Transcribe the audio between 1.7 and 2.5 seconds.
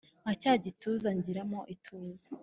ituze